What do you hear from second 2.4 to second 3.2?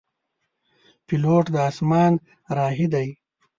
راهی دی.